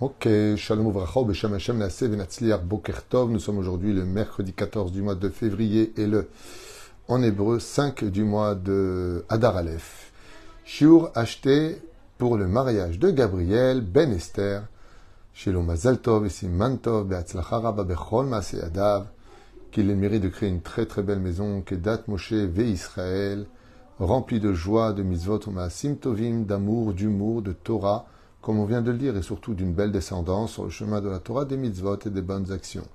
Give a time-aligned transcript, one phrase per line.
[0.00, 3.30] Ok, Shalom Uvracha, Beshem Hashem Nasseh Venatzliar Boker Tov.
[3.30, 6.30] Nous sommes aujourd'hui le mercredi 14 du mois de février et le,
[7.06, 10.10] en hébreu, 5 du mois de Adar Aleph.
[10.64, 11.82] Shiur acheté
[12.16, 14.62] pour le mariage de Gabriel Ben Esther.
[15.34, 19.08] Chez Mazal Tov et Siman Tov, Beatzlacha Rabba Bechol Maaseh Adav.
[19.70, 23.44] Qu'il mérite de créer une très très belle maison, Kedat Moshe Ve Israël,
[23.98, 28.06] remplie de joie, de mitzvot, Maasim Tovim, d'amour, d'humour, de Torah,
[28.40, 31.08] comme on vient de le dire, et surtout d'une belle descendance sur le chemin de
[31.08, 32.86] la Torah, des mitzvot et des bonnes actions.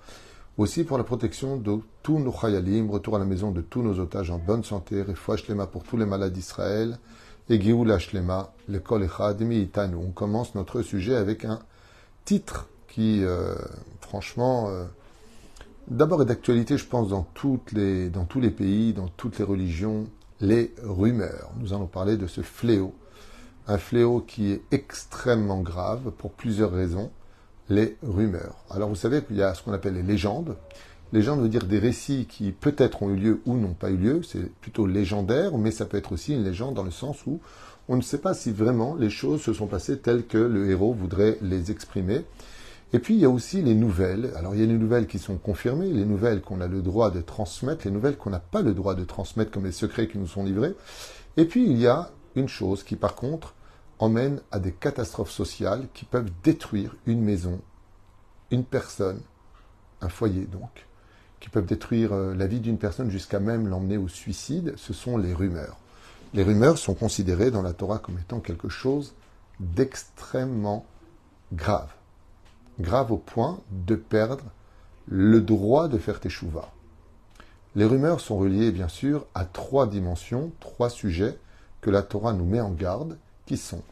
[0.58, 4.00] Aussi pour la protection de tous nos chayalim, retour à la maison de tous nos
[4.00, 6.98] otages en bonne santé, refouach shlema pour tous les malades d'Israël,
[7.50, 7.98] et Géoula
[8.67, 9.95] le kol echad itanu.
[9.95, 11.59] On commence notre sujet avec un
[12.23, 13.53] titre qui, euh,
[14.00, 14.86] franchement, euh,
[15.88, 20.08] d'abord est d'actualité, je pense, dans tous les pays, dans toutes les religions,
[20.39, 21.52] les rumeurs.
[21.59, 22.94] Nous allons parler de ce fléau
[23.68, 27.12] un fléau qui est extrêmement grave pour plusieurs raisons,
[27.70, 28.56] les rumeurs.
[28.70, 30.56] Alors vous savez qu'il y a ce qu'on appelle les légendes.
[31.14, 34.22] Légende veut dire des récits qui peut-être ont eu lieu ou n'ont pas eu lieu,
[34.23, 37.39] c'est plutôt légendaire, mais ça peut être aussi une légende dans le sens où
[37.88, 40.94] on ne sait pas si vraiment les choses se sont passées telles que le héros
[40.94, 42.26] voudrait les exprimer.
[42.94, 44.32] Et puis il y a aussi les nouvelles.
[44.36, 47.11] Alors il y a les nouvelles qui sont confirmées, les nouvelles qu'on a le droit
[47.11, 50.17] de transmettre, les nouvelles qu'on n'a pas le droit de transmettre comme les secrets qui
[50.17, 50.73] nous sont livrés.
[51.38, 53.54] Et puis il y a une chose qui par contre
[54.00, 57.62] emmène à des catastrophes sociales qui peuvent détruire une maison,
[58.52, 59.22] une personne,
[60.02, 60.86] un foyer donc,
[61.40, 65.18] qui peuvent détruire euh, la vie d'une personne jusqu'à même l'emmener au suicide, ce sont
[65.18, 65.78] les rumeurs.
[66.34, 69.14] Les rumeurs sont considérées dans la Torah comme étant quelque chose
[69.60, 70.86] d'extrêmement
[71.54, 71.90] grave.
[72.80, 74.44] Grave au point de perdre
[75.08, 76.72] le droit de faire teshuva.
[77.76, 81.38] Les rumeurs sont reliées bien sûr à trois dimensions, trois sujets
[81.82, 83.84] que la Torah nous met en garde qui sont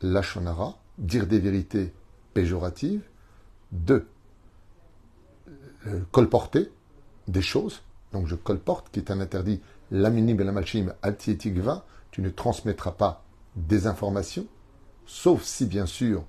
[0.00, 1.92] l'achonara, dire des vérités
[2.34, 3.02] péjoratives,
[3.70, 4.06] deux,
[5.86, 6.70] euh, colporter
[7.28, 12.20] des choses, donc je colporte, qui est un interdit, l'aminim et la malchim altietigva, tu
[12.20, 13.24] ne transmettras pas
[13.56, 14.46] des informations,
[15.06, 16.24] sauf si bien sûr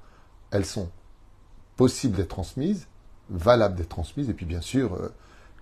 [0.52, 0.90] elles sont
[1.76, 2.88] possibles d'être transmises,
[3.30, 5.10] valables d'être transmises, et puis bien sûr euh,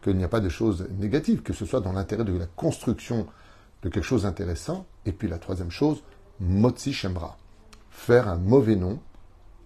[0.04, 3.28] qu'il n'y a pas de choses négatives, que ce soit dans l'intérêt de la construction
[3.84, 6.04] de quelque chose d'intéressant, et puis la troisième chose,
[6.44, 7.38] Motsi Shemra,
[7.91, 9.00] faire un mauvais nom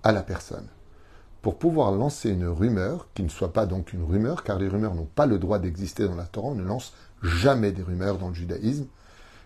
[0.04, 0.68] à la personne.
[1.42, 4.94] Pour pouvoir lancer une rumeur, qui ne soit pas donc une rumeur, car les rumeurs
[4.94, 6.94] n'ont pas le droit d'exister dans la Torah, on ne lance
[7.24, 8.88] jamais des rumeurs dans le judaïsme.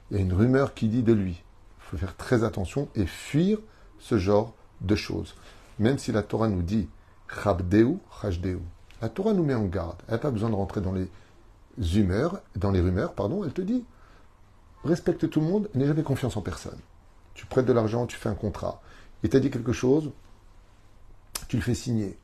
[0.10, 1.34] Il y a une rumeur qui dit de lui.
[1.34, 3.60] Il faut faire très attention et fuir
[4.00, 5.36] ce genre de choses.
[5.78, 6.90] Même si la Torah nous dit
[7.28, 8.00] Chabdeu.
[9.04, 10.02] La Torah nous met en garde.
[10.08, 11.12] Elle n'a pas besoin de rentrer dans les
[11.96, 13.44] humeurs, dans les rumeurs, pardon.
[13.44, 13.86] Elle te dit
[14.84, 16.80] respecte tout le monde, n'aie jamais confiance en personne
[17.40, 18.82] tu prêtes de l'argent, tu fais un contrat,
[19.24, 20.12] tu as dit quelque chose,
[21.48, 22.18] tu le fais signer.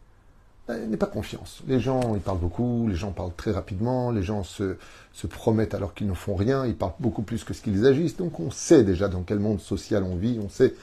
[0.68, 1.64] Ben, n'aie pas confiance.
[1.68, 4.76] Les gens, ils parlent beaucoup, les gens parlent très rapidement, les gens se,
[5.14, 8.18] se promettent alors qu'ils ne font rien, ils parlent beaucoup plus que ce qu'ils agissent.
[8.18, 10.76] Donc on sait déjà dans quel monde social on vit, on sait,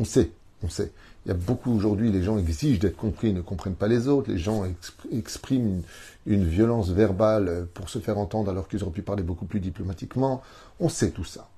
[0.00, 0.32] on sait,
[0.64, 0.90] on sait.
[1.24, 4.08] Il y a beaucoup aujourd'hui, les gens exigent d'être compris, ils ne comprennent pas les
[4.08, 4.64] autres, les gens
[5.12, 5.82] expriment
[6.26, 9.60] une, une violence verbale pour se faire entendre alors qu'ils auraient pu parler beaucoup plus
[9.60, 10.42] diplomatiquement.
[10.80, 11.48] On sait tout ça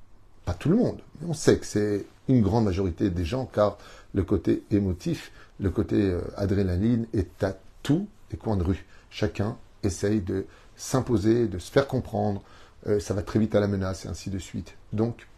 [0.45, 3.79] pas tout le monde, mais on sait que c'est une grande majorité des gens, car
[4.15, 8.85] le côté émotif, le côté euh, adrénaline est à tous les coins de rue.
[9.11, 12.43] Chacun essaye de s'imposer, de se faire comprendre,
[12.87, 14.75] euh, ça va très vite à la menace et ainsi de suite.
[14.93, 15.29] Donc,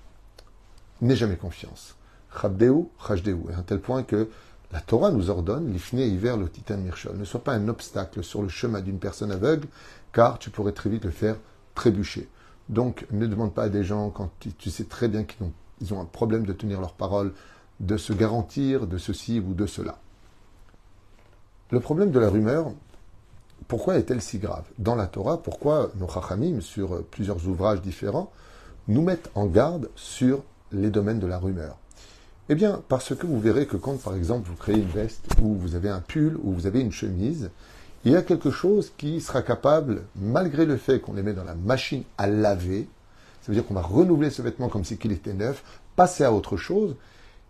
[1.00, 1.96] n'aie jamais confiance.
[2.40, 4.28] Chabdeu, chajdeu, à un tel point que
[4.72, 8.42] la Torah nous ordonne, l'ifne hiver le titan mirchol, ne sois pas un obstacle sur
[8.42, 9.68] le chemin d'une personne aveugle,
[10.12, 11.36] car tu pourrais très vite le faire
[11.74, 12.28] trébucher.
[12.68, 16.06] Donc, ne demande pas à des gens, quand tu, sais très bien qu'ils ont, un
[16.06, 17.32] problème de tenir leur parole,
[17.80, 19.98] de se garantir de ceci ou de cela.
[21.70, 22.72] Le problème de la rumeur,
[23.68, 24.64] pourquoi est-elle si grave?
[24.78, 28.30] Dans la Torah, pourquoi nos chachamim, sur plusieurs ouvrages différents,
[28.88, 30.42] nous mettent en garde sur
[30.72, 31.76] les domaines de la rumeur?
[32.48, 35.54] Eh bien, parce que vous verrez que quand, par exemple, vous créez une veste, ou
[35.54, 37.50] vous avez un pull, ou vous avez une chemise,
[38.04, 41.44] il y a quelque chose qui sera capable, malgré le fait qu'on les met dans
[41.44, 42.86] la machine à laver,
[43.40, 45.64] ça veut dire qu'on va renouveler ce vêtement comme si qu'il était neuf,
[45.96, 46.96] passer à autre chose,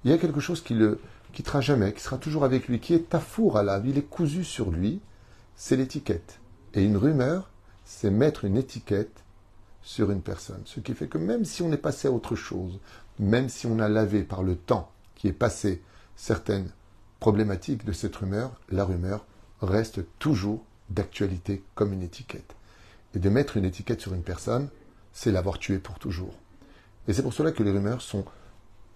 [0.04, 1.00] il y a quelque chose qui le
[1.32, 4.44] quittera jamais, qui sera toujours avec lui, qui est tafour à laver, il est cousu
[4.44, 5.00] sur lui,
[5.56, 6.38] c'est l'étiquette.
[6.74, 7.50] Et une rumeur,
[7.84, 9.24] c'est mettre une étiquette
[9.82, 10.62] sur une personne.
[10.66, 12.78] Ce qui fait que même si on est passé à autre chose,
[13.18, 15.82] même si on a lavé par le temps qui est passé
[16.16, 16.70] certaines
[17.18, 19.24] problématiques de cette rumeur, la rumeur
[19.64, 22.54] reste toujours d'actualité comme une étiquette.
[23.14, 24.68] Et de mettre une étiquette sur une personne,
[25.12, 26.34] c'est l'avoir tué pour toujours.
[27.06, 28.24] Et c'est pour cela que les rumeurs sont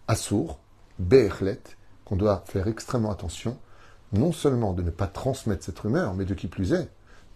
[0.09, 0.59] assourds,
[0.99, 1.61] béchlet,
[2.05, 3.59] qu'on doit faire extrêmement attention.
[4.15, 6.89] non seulement de ne pas transmettre cette rumeur, mais de qui plus est,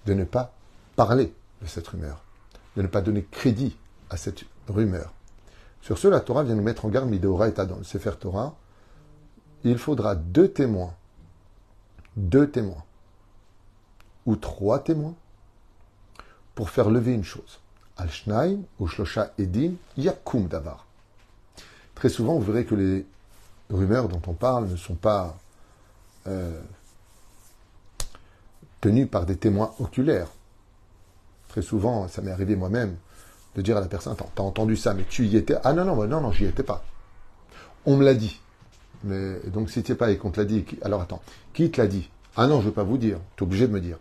[0.06, 0.54] de ne pas
[0.96, 2.24] parler de cette rumeur,
[2.76, 3.76] de ne pas donner crédit
[4.08, 5.12] à cette rumeur.
[5.82, 8.56] Sur ce, la Torah vient nous mettre en garde, Mideora et dans le Sefer Torah,
[9.64, 10.94] il faudra deux témoins,
[12.16, 12.84] deux témoins,
[14.26, 15.14] ou trois témoins,
[16.54, 17.60] pour faire lever une chose.
[17.96, 20.86] Al-Shnaim ou Shlosha Edim Yakum Davar.
[21.94, 23.06] Très souvent, vous verrez que les
[23.70, 25.36] rumeurs dont on parle ne sont pas
[26.26, 26.60] euh,
[28.80, 30.28] tenues par des témoins oculaires.
[31.48, 32.96] Très souvent, ça m'est arrivé moi-même
[33.54, 35.56] de dire à la personne Attends, t'as entendu ça, mais tu y étais?
[35.64, 36.84] Ah non, non, non, non, j'y étais pas.
[37.84, 38.40] On me l'a dit.
[39.04, 41.22] Mais donc, si tu es pas et qu'on te l'a dit, alors attends,
[41.52, 42.08] qui te l'a dit?
[42.36, 43.98] Ah non, je ne veux pas vous dire, tu es obligé de me dire.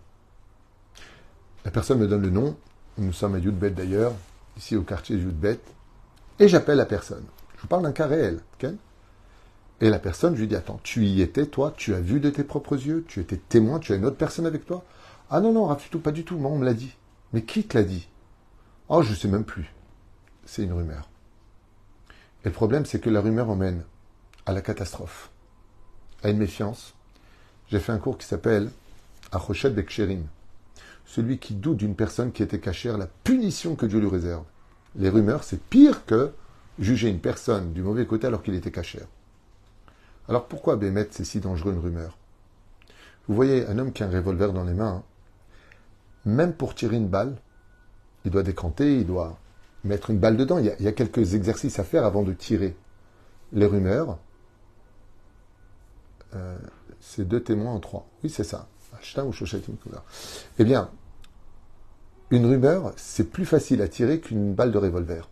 [1.64, 2.58] La personne me donne le nom,
[2.98, 4.14] nous sommes à Yudbet d'ailleurs,
[4.58, 5.60] ici au quartier Yudbet,
[6.40, 7.24] et j'appelle la personne.
[7.56, 8.40] Je vous parle d'un cas réel.
[9.80, 11.74] et la personne, je lui dis Attends, tu y étais, toi?
[11.78, 13.06] Tu as vu de tes propres yeux?
[13.08, 13.80] Tu étais témoin?
[13.80, 14.84] Tu as une autre personne avec toi?
[15.30, 16.38] Ah non, non, tout, pas du tout.
[16.38, 16.96] Moi, on me l'a dit.
[17.32, 18.10] Mais qui te l'a dit?
[18.90, 19.72] Oh, je ne sais même plus.
[20.46, 21.10] C'est une rumeur.
[22.44, 23.84] Et le problème, c'est que la rumeur emmène
[24.48, 25.30] à la catastrophe,
[26.24, 26.96] à une méfiance.
[27.70, 28.72] J'ai fait un cours qui s'appelle
[29.32, 30.26] Achoshet Beksherim.
[31.12, 34.46] Celui qui doute d'une personne qui était cachère, la punition que Dieu lui réserve.
[34.96, 36.32] Les rumeurs, c'est pire que
[36.80, 39.08] juger une personne du mauvais côté alors qu'il était cachère.
[40.30, 42.18] Alors pourquoi Bémet, c'est si dangereux une rumeur?
[43.28, 45.04] Vous voyez un homme qui a un revolver dans les mains,
[46.24, 47.36] même pour tirer une balle,
[48.24, 49.38] il doit décanter, il doit
[49.84, 50.60] mettre une balle dedans.
[50.60, 52.74] Il y, a, quelques exercices à faire avant de tirer.
[53.52, 54.18] Les rumeurs,
[56.36, 56.58] euh,
[57.02, 58.08] c'est deux témoins en trois.
[58.24, 58.70] Oui, c'est ça.
[60.58, 60.90] Eh bien,
[62.32, 65.30] une rumeur, c'est plus facile à tirer qu'une balle de revolver.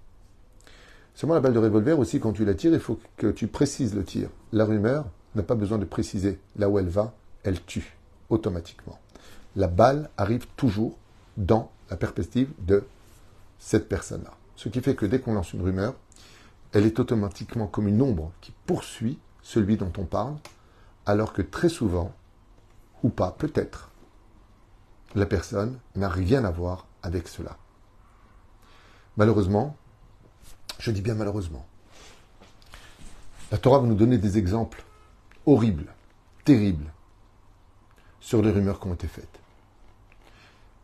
[1.16, 3.96] Seulement la balle de revolver aussi, quand tu la tires, il faut que tu précises
[3.96, 4.30] le tir.
[4.52, 5.06] La rumeur
[5.36, 6.40] n'a pas besoin de préciser.
[6.58, 7.14] Là où elle va,
[7.44, 7.96] elle tue
[8.30, 9.00] automatiquement.
[9.56, 10.98] La balle arrive toujours
[11.38, 12.84] dans la perspective de
[13.60, 14.32] cette personne-là.
[14.58, 15.96] Ce qui fait que dès qu'on lance une rumeur,
[16.74, 20.36] elle est automatiquement comme une ombre qui poursuit celui dont on parle,
[21.06, 22.14] alors que très souvent,
[23.04, 23.90] ou pas, peut-être,
[25.16, 27.58] la personne n'a rien à voir avec cela.
[29.18, 29.76] Malheureusement,
[30.80, 31.66] je dis bien malheureusement,
[33.52, 34.84] la Torah va nous donner des exemples
[35.46, 35.94] horribles,
[36.46, 36.94] terribles,
[38.20, 39.40] sur les rumeurs qui ont été faites.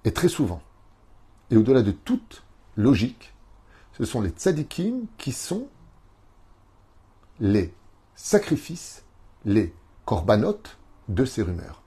[0.04, 0.62] Et très souvent,
[1.52, 2.44] et au-delà de toute
[2.76, 3.34] logique,
[3.98, 5.68] ce sont les tzadikim qui sont
[7.40, 7.74] les
[8.16, 9.04] sacrifices,
[9.46, 9.74] les
[10.06, 10.78] corbanotes
[11.08, 11.82] de ces rumeurs.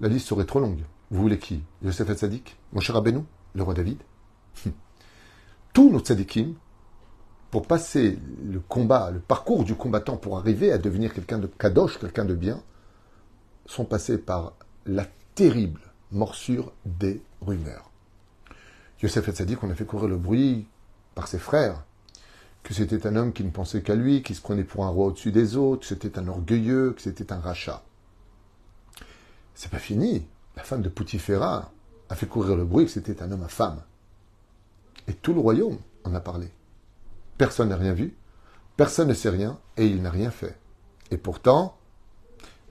[0.00, 0.84] la liste serait trop longue.
[1.10, 1.62] Vous voulez qui?
[1.82, 3.24] Yosef Tzadik Mon cher Abénou
[3.54, 3.98] Le roi David?
[5.72, 6.54] Tous nos tzadikim,
[7.50, 11.98] pour passer le combat, le parcours du combattant pour arriver à devenir quelqu'un de kadosh,
[11.98, 12.62] quelqu'un de bien,
[13.66, 14.52] sont passés par
[14.86, 15.04] la
[15.34, 15.80] terrible
[16.12, 17.90] morsure des rumeurs.
[19.02, 20.68] Yosef Hatzadik, on a fait courir le bruit
[21.14, 21.84] par ses frères,
[22.62, 25.06] que c'était un homme qui ne pensait qu'à lui, qui se prenait pour un roi
[25.06, 27.82] au-dessus des autres, que c'était un orgueilleux, que c'était un rachat.
[29.54, 30.26] C'est pas fini.
[30.56, 31.72] La femme de Poutifera
[32.08, 33.82] a fait courir le bruit que c'était un homme à femme.
[35.08, 36.50] Et tout le royaume en a parlé.
[37.38, 38.16] Personne n'a rien vu,
[38.76, 40.58] personne ne sait rien, et il n'a rien fait.
[41.10, 41.76] Et pourtant,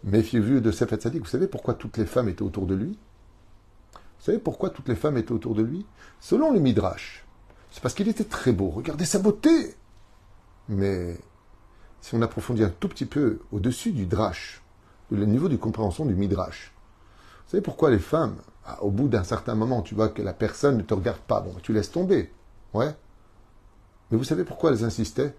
[0.03, 1.23] méfiez-vous de Yosef Hatzadik.
[1.23, 2.97] Vous savez pourquoi toutes les femmes étaient autour de lui?
[3.93, 5.85] Vous savez pourquoi toutes les femmes étaient autour de lui?
[6.19, 7.25] Selon le Midrash,
[7.71, 8.69] c'est parce qu'il était très beau.
[8.69, 9.75] Regardez sa beauté
[10.69, 11.17] Mais
[12.01, 14.61] si on approfondit un tout petit peu au-dessus du drash,
[15.11, 16.72] le niveau de compréhension du Midrash,
[17.45, 18.35] vous savez pourquoi les femmes,
[18.65, 21.41] ah, au bout d'un certain moment, tu vois que la personne ne te regarde pas,
[21.41, 22.31] bon, tu laisses tomber.
[22.73, 22.95] Ouais.
[24.09, 25.35] Mais vous savez pourquoi elles insistaient?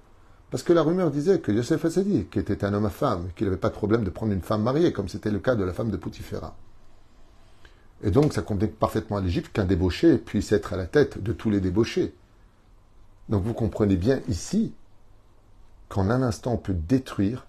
[0.51, 3.47] Parce que la rumeur disait que Yosef Hassadi, qui était un homme à femme, qu'il
[3.47, 5.73] n'avait pas de problème de prendre une femme mariée, comme c'était le cas de la
[5.73, 6.55] femme de Poutifera.
[8.03, 11.33] Et donc, ça convient parfaitement à l'Égypte qu'un débauché puisse être à la tête de
[11.33, 12.15] tous les débauchés.
[13.29, 14.75] Donc, vous comprenez bien ici
[15.89, 17.47] qu'en un instant, on peut détruire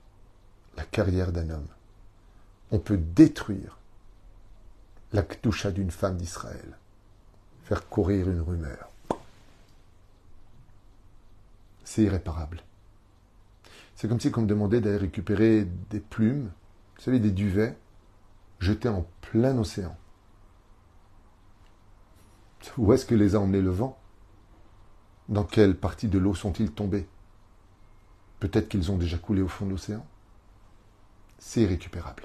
[0.77, 1.67] la carrière d'un homme.
[2.71, 3.77] On peut détruire
[5.13, 6.77] la ktoucha d'une femme d'Israël.
[7.63, 8.89] Faire courir une rumeur.
[11.83, 12.62] C'est irréparable.
[13.95, 16.51] C'est comme si on me demandait d'aller récupérer des plumes,
[16.97, 17.77] vous savez, des duvets,
[18.59, 19.95] jetés en plein océan.
[22.77, 23.97] Où est-ce que les a emmenés le vent?
[25.29, 27.07] Dans quelle partie de l'eau sont-ils tombés?
[28.39, 30.05] Peut-être qu'ils ont déjà coulé au fond de l'océan?
[31.38, 32.24] C'est irrécupérable.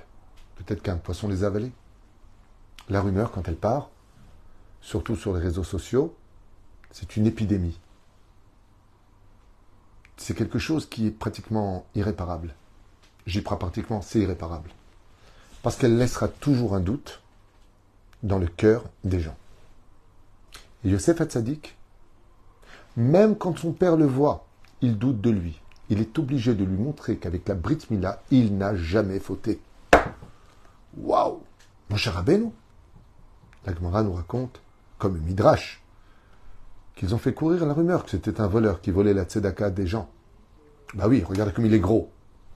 [0.57, 1.73] Peut-être qu'un poisson les a avalés.
[2.91, 3.89] La rumeur, quand elle part,
[4.81, 6.17] surtout sur les réseaux sociaux,
[6.91, 7.79] c'est une épidémie.
[10.17, 12.53] C'est quelque chose qui est pratiquement irréparable.
[13.27, 14.71] j'y crois pratiquement, c'est irréparable.
[15.63, 17.23] Parce qu'elle laissera toujours un doute
[18.25, 19.37] dans le cœur des gens.
[20.85, 21.77] Et Yosef Hatzadik,
[22.97, 24.47] même quand son père le voit,
[24.81, 25.61] il doute de lui.
[25.91, 29.61] Il est obligé de lui montrer qu'avec la Brit Mila, il n'a jamais fauté.
[30.97, 31.41] Waouh
[31.89, 32.51] Mon cher Rabbeinu
[33.67, 34.61] La Gemara nous raconte,
[34.99, 35.83] comme Midrash,
[36.95, 39.87] qu'ils ont fait courir la rumeur que c'était un voleur qui volait la tzedaka des
[39.87, 40.09] gens.
[40.95, 42.11] Bah oui, regardez comme il est gros.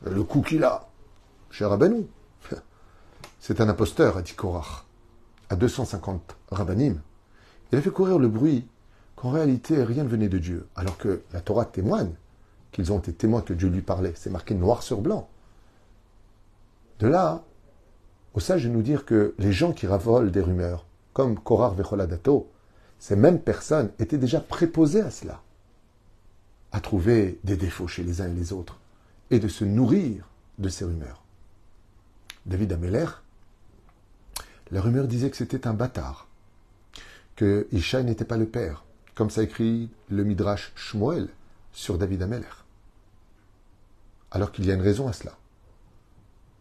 [0.04, 0.88] Le coup qu'il a.
[1.50, 2.06] Cher Rabbeinu.
[3.40, 4.84] C'est un imposteur, a dit Korach.
[5.50, 7.00] À 250 rabbinim.
[7.70, 8.66] Il a fait courir le bruit
[9.16, 12.12] qu'en réalité rien ne venait de Dieu, alors que la Torah témoigne
[12.72, 14.12] qu'ils ont été témoins que Dieu lui parlait.
[14.16, 15.28] C'est marqué noir sur blanc.
[16.98, 17.44] De là,
[18.34, 20.84] au sage de nous dire que les gens qui ravolent des rumeurs,
[21.14, 22.50] comme Korar Vecholadato,
[22.98, 25.40] ces mêmes personnes étaient déjà préposées à cela,
[26.72, 28.78] à trouver des défauts chez les uns et les autres,
[29.30, 30.28] et de se nourrir
[30.58, 31.22] de ces rumeurs.
[32.44, 33.06] David Ameller,
[34.70, 36.26] la rumeur disait que c'était un bâtard,
[37.36, 41.28] que Ishaï n'était pas le père, comme ça écrit le Midrash Shmuel
[41.72, 42.64] sur David Ameller.
[44.32, 45.36] Alors qu'il y a une raison à cela.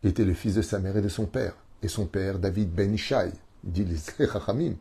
[0.03, 2.72] Il était le fils de sa mère et de son père, et son père, David
[2.72, 3.31] Ben Ishaï,
[3.63, 4.75] dit les Chachamim.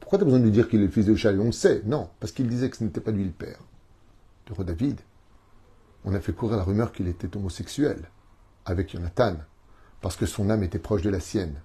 [0.00, 1.52] Pourquoi tu as besoin de lui dire qu'il est le fils de Ishaï On le
[1.52, 3.58] sait, non, parce qu'il disait que ce n'était pas lui le père.
[4.48, 5.00] Le roi David,
[6.04, 8.08] on a fait courir la rumeur qu'il était homosexuel
[8.64, 9.36] avec Jonathan,
[10.00, 11.60] parce que son âme était proche de la sienne.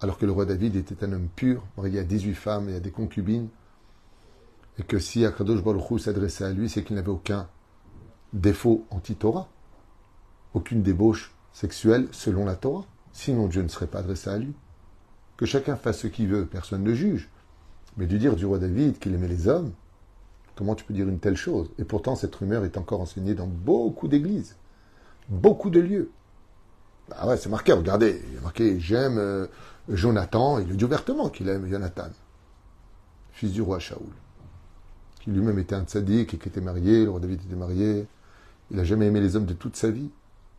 [0.00, 2.80] Alors que le roi David était un homme pur, marié à 18 femmes et à
[2.80, 3.48] des concubines,
[4.78, 7.48] et que si Akadosh Baruch s'adressait à lui, c'est qu'il n'avait aucun
[8.32, 9.48] défaut anti-Torah,
[10.54, 12.86] aucune débauche sexuelle selon la Torah.
[13.12, 14.54] Sinon, Dieu ne serait pas adressé à lui.
[15.40, 17.30] Que chacun fasse ce qu'il veut, personne ne juge.
[17.96, 19.72] Mais de dire du roi David qu'il aimait les hommes,
[20.54, 21.70] comment tu peux dire une telle chose?
[21.78, 24.56] Et pourtant, cette rumeur est encore enseignée dans beaucoup d'églises,
[25.30, 26.10] beaucoup de lieux.
[27.12, 29.46] Ah ouais, c'est marqué, regardez, il y a marqué J'aime euh,
[29.88, 32.10] Jonathan, il le dit ouvertement qu'il aime Jonathan,
[33.32, 34.12] fils du roi Shaoul,
[35.20, 38.06] qui lui-même était un tzaddik et qui était marié, le roi David était marié,
[38.70, 40.10] il n'a jamais aimé les hommes de toute sa vie.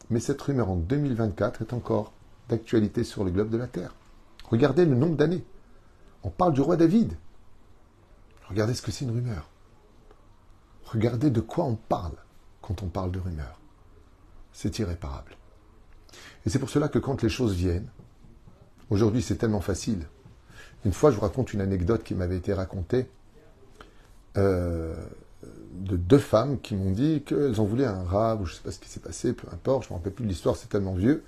[0.09, 2.13] Mais cette rumeur en 2024 est encore
[2.49, 3.93] d'actualité sur le globe de la Terre.
[4.51, 5.43] Regardez le nombre d'années.
[6.23, 7.13] On parle du roi David.
[8.49, 9.49] Regardez ce que c'est une rumeur.
[10.85, 12.15] Regardez de quoi on parle
[12.61, 13.59] quand on parle de rumeur.
[14.51, 15.37] C'est irréparable.
[16.45, 17.87] Et c'est pour cela que quand les choses viennent,
[18.89, 20.05] aujourd'hui c'est tellement facile.
[20.83, 23.07] Une fois, je vous raconte une anecdote qui m'avait été racontée
[24.37, 24.95] euh,
[25.73, 28.63] de deux femmes qui m'ont dit qu'elles ont voulu un rave, ou je ne sais
[28.63, 30.69] pas ce qui s'est passé, peu importe, je ne me rappelle plus de l'histoire, c'est
[30.69, 31.23] tellement vieux.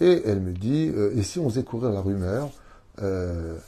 [0.00, 2.50] Et elle me dit, euh, et si on faisait courir la rumeur
[3.00, 3.58] euh,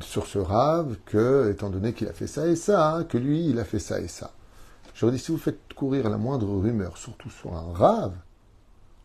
[0.00, 3.48] sur ce rave, que, étant donné qu'il a fait ça et ça, hein, que lui,
[3.48, 4.32] il a fait ça et ça.
[4.94, 8.14] Je leur dis, si vous faites courir la moindre rumeur, surtout sur un rave,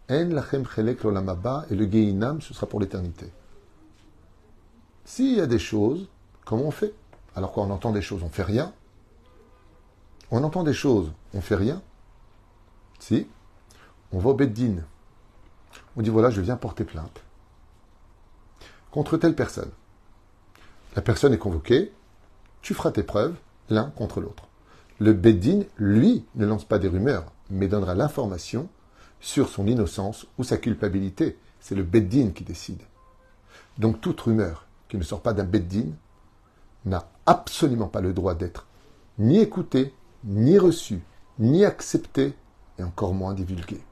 [0.09, 3.31] en lachem chelek l'olamaba, et le geinam, ce sera pour l'éternité.
[5.05, 6.07] S'il y a des choses,
[6.45, 6.93] comment on fait?
[7.35, 8.73] Alors quand on entend des choses, on fait rien?
[10.31, 11.81] On entend des choses, on fait rien?
[12.99, 13.27] Si,
[14.11, 14.77] on va au Beddin.
[15.95, 17.21] On dit voilà, je viens porter plainte
[18.91, 19.71] contre telle personne.
[20.95, 21.91] La personne est convoquée,
[22.61, 23.35] tu feras tes preuves
[23.69, 24.47] l'un contre l'autre.
[24.99, 28.69] Le Beddin, lui, ne lance pas des rumeurs, mais donnera l'information
[29.19, 31.39] sur son innocence ou sa culpabilité.
[31.59, 32.83] C'est le Beddin qui décide.
[33.79, 35.89] Donc toute rumeur qui ne sort pas d'un Beddin
[36.85, 38.67] n'a absolument pas le droit d'être
[39.17, 41.01] ni écoutée, ni reçue,
[41.39, 42.35] ni acceptée,
[42.79, 43.83] et encore moins divulguée.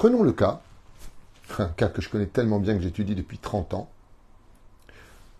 [0.00, 0.62] Prenons le cas,
[1.58, 3.90] un cas que je connais tellement bien que j'étudie depuis 30 ans,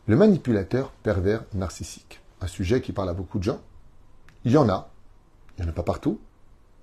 [0.06, 2.20] le manipulateur pervers narcissique.
[2.42, 3.62] Un sujet qui parle à beaucoup de gens.
[4.44, 4.90] Il y en a,
[5.56, 6.20] il n'y en a pas partout,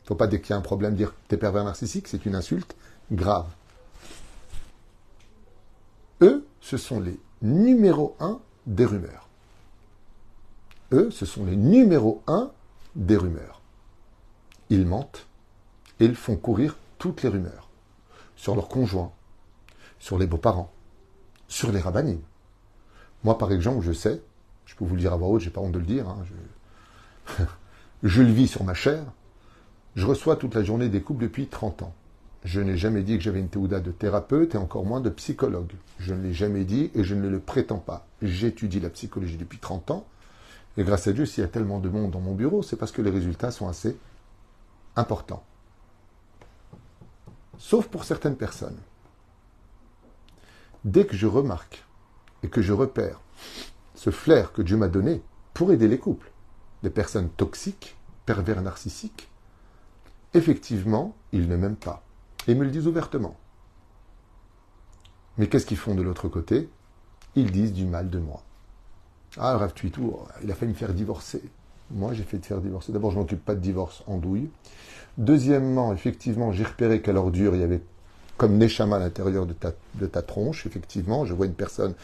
[0.06, 2.76] faut pas dès qu'il y a un problème dire t'es pervers narcissique, c'est une insulte
[3.12, 3.46] grave.
[6.24, 9.30] Eux, ce sont les numéros un des rumeurs.
[10.94, 12.50] Eux, ce sont les numéros un
[12.96, 13.62] des rumeurs.
[14.72, 15.28] Ils mentent
[16.00, 17.67] et ils font courir toutes les rumeurs
[18.38, 19.12] sur leurs conjoints,
[20.00, 20.72] sur les beaux-parents,
[21.50, 22.22] sur les rabbinimes.
[23.26, 24.22] Moi, par exemple, je sais,
[24.66, 26.24] je peux vous le dire à voix haute, j'ai pas honte de le dire, hein,
[27.36, 27.44] je,
[28.04, 29.04] je le vis sur ma chair,
[29.96, 31.94] je reçois toute la journée des couples depuis 30 ans.
[32.46, 35.74] Je n'ai jamais dit que j'avais une théouda de thérapeute et encore moins de psychologue.
[35.98, 38.06] Je ne l'ai jamais dit et je ne le prétends pas.
[38.22, 40.06] J'étudie la psychologie depuis 30 ans.
[40.78, 42.92] Et grâce à Dieu, s'il y a tellement de monde dans mon bureau, c'est parce
[42.92, 43.98] que les résultats sont assez
[44.96, 45.44] importants.
[47.58, 48.78] Sauf pour certaines personnes.
[50.86, 51.84] Dès que je remarque
[52.44, 53.20] et que je repère
[53.96, 55.24] ce flair que Dieu m'a donné
[55.54, 56.32] pour aider les couples,
[56.84, 59.28] des personnes toxiques, pervers narcissiques,
[60.34, 62.04] effectivement, ils ne m'aiment pas.
[62.48, 63.38] Et ils me le disent ouvertement.
[65.38, 66.70] Mais qu'est-ce qu'ils font de l'autre côté?
[67.36, 68.44] Ils disent du mal de moi.
[69.38, 69.92] Ah, Rav tout,
[70.44, 71.44] il a fait me faire divorcer.
[71.92, 72.92] Moi, j'ai fait te faire divorcer.
[72.92, 74.50] D'abord, je m'occupe pas de divorce en douille.
[75.18, 77.82] Deuxièmement, effectivement, j'ai repéré qu'à l'ordure, il y avait
[78.38, 81.26] comme Neshama à l'intérieur de ta, de ta tronche, effectivement.
[81.26, 81.96] Je vois une personne,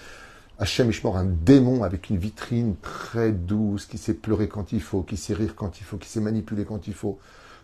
[0.57, 5.03] Hachem Ishmor, un démon avec une vitrine très douce, qui sait pleurer quand il faut,
[5.03, 7.19] qui sait rire quand il faut, qui sait manipuler quand il faut.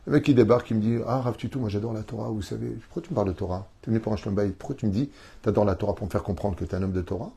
[0.06, 2.42] Le mec qui débarque, qui me dit Ah, Rav Tutu, moi j'adore la Torah, vous
[2.42, 2.70] savez.
[2.70, 3.68] Pourquoi tu me parles de Torah?
[3.82, 4.52] Tu es venu pour un shlombaï.
[4.52, 5.10] Pourquoi tu me dis
[5.42, 7.32] Tu adores la Torah pour me faire comprendre que tu es un homme de Torah?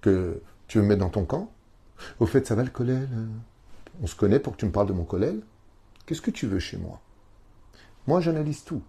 [0.00, 1.50] Que tu veux me mettre dans ton camp?
[2.20, 3.08] Au fait, ça va le collèle
[4.00, 5.42] On se connaît pour que tu me parles de mon collèle
[6.06, 7.00] Qu'est-ce que tu veux chez moi?
[8.06, 8.82] Moi, j'analyse tout.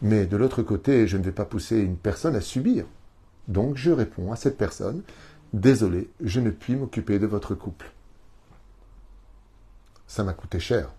[0.00, 2.86] Mais de l'autre côté, je ne vais pas pousser une personne à subir.
[3.48, 5.02] Donc je réponds à cette personne,
[5.52, 7.92] désolé, je ne puis m'occuper de votre couple.
[10.06, 10.92] Ça m'a coûté cher.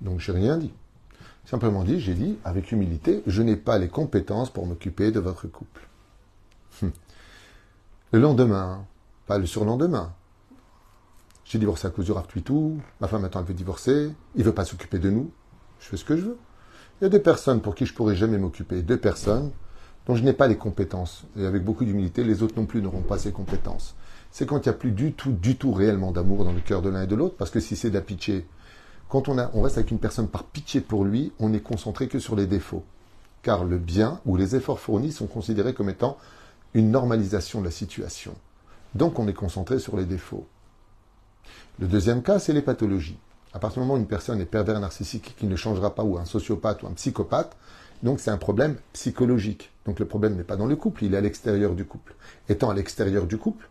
[0.00, 0.72] Donc j'ai rien dit.
[1.44, 5.46] Simplement dit, j'ai dit avec humilité, je n'ai pas les compétences pour m'occuper de votre
[5.48, 5.88] couple.
[6.82, 6.92] Hum.
[8.12, 8.86] Le lendemain,
[9.26, 10.14] pas le surlendemain,
[11.44, 12.26] j'ai divorcé à cause du Rav
[13.00, 15.30] ma femme attend elle veut divorcer, il ne veut pas s'occuper de nous,
[15.80, 16.38] je fais ce que je veux.
[17.00, 19.50] Il y a deux personnes pour qui je pourrais jamais m'occuper, deux personnes
[20.06, 21.24] dont je n'ai pas les compétences.
[21.36, 23.94] Et avec beaucoup d'humilité, les autres non plus n'auront pas ces compétences.
[24.30, 26.82] C'est quand il n'y a plus du tout, du tout réellement d'amour dans le cœur
[26.82, 28.46] de l'un et de l'autre, parce que si c'est de la pitié,
[29.08, 32.18] quand on, on reste avec une personne par pitié pour lui, on n'est concentré que
[32.18, 32.84] sur les défauts.
[33.42, 36.16] Car le bien ou les efforts fournis sont considérés comme étant
[36.74, 38.34] une normalisation de la situation.
[38.94, 40.46] Donc on est concentré sur les défauts.
[41.78, 43.18] Le deuxième cas, c'est les pathologies.
[43.54, 46.18] À partir du moment où une personne est pervers narcissique qui ne changera pas, ou
[46.18, 47.56] un sociopathe ou un psychopathe,
[48.02, 49.70] donc c'est un problème psychologique.
[49.86, 52.14] Donc le problème n'est pas dans le couple, il est à l'extérieur du couple.
[52.48, 53.68] Étant à l'extérieur du couple,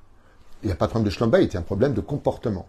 [0.63, 2.67] il n'y a pas de problème de schlombait, il y a un problème de comportement.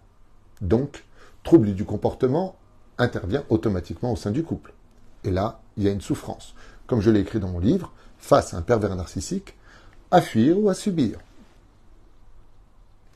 [0.60, 1.04] Donc,
[1.44, 2.56] trouble du comportement
[2.98, 4.72] intervient automatiquement au sein du couple.
[5.24, 6.54] Et là, il y a une souffrance.
[6.86, 9.54] Comme je l'ai écrit dans mon livre, face à un pervers narcissique,
[10.10, 11.18] à fuir ou à subir.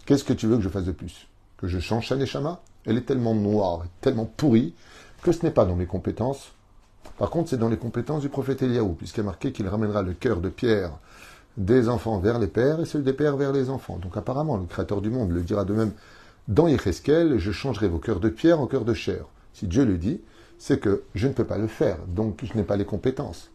[0.06, 1.28] Qu'est-ce que tu veux que je fasse de plus?
[1.58, 2.16] Que je change sa
[2.86, 4.74] elle est tellement noire, tellement pourrie,
[5.22, 6.52] que ce n'est pas dans mes compétences.
[7.18, 10.12] Par contre, c'est dans les compétences du prophète Eliaou, puisqu'il est marqué qu'il ramènera le
[10.12, 10.92] cœur de pierre
[11.56, 13.96] des enfants vers les pères et celui des pères vers les enfants.
[13.96, 15.92] Donc apparemment, le Créateur du monde le dira de même
[16.48, 19.24] dans Yecheskel, je changerai vos cœurs de pierre en cœurs de chair.
[19.52, 20.20] Si Dieu le dit,
[20.58, 23.50] c'est que je ne peux pas le faire, donc je n'ai pas les compétences.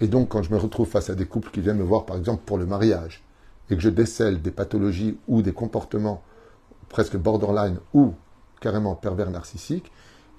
[0.00, 2.16] Et donc, quand je me retrouve face à des couples qui viennent me voir, par
[2.16, 3.22] exemple, pour le mariage,
[3.70, 6.22] et que je décèle des pathologies ou des comportements
[6.88, 8.14] presque borderline ou
[8.60, 9.90] carrément pervers narcissique,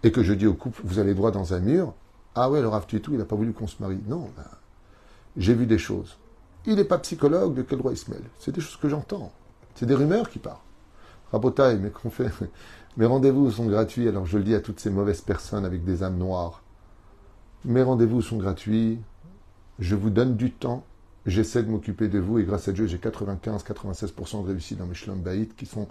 [0.03, 1.93] et que je dis au couple, vous allez droit dans un mur,
[2.35, 3.99] ah ouais, le Rav tout, il n'a pas voulu qu'on se marie.
[4.07, 4.45] Non, ben,
[5.37, 6.17] j'ai vu des choses.
[6.65, 8.23] Il n'est pas psychologue, de quel droit il se mêle?
[8.39, 9.31] C'est des choses que j'entends.
[9.75, 10.61] C'est des rumeurs qui partent.
[11.31, 11.91] Rabotaille, mais
[12.97, 16.03] Mes rendez-vous sont gratuits, alors je le dis à toutes ces mauvaises personnes avec des
[16.03, 16.63] âmes noires.
[17.65, 18.99] Mes rendez-vous sont gratuits,
[19.79, 20.83] je vous donne du temps,
[21.27, 24.95] j'essaie de m'occuper de vous, et grâce à Dieu, j'ai 95-96% de réussite dans mes
[24.95, 25.23] shlom
[25.57, 25.87] qui sont